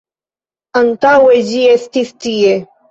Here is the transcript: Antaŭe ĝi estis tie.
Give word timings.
Antaŭe 0.81 1.39
ĝi 1.51 1.63
estis 1.77 2.15
tie. 2.27 2.61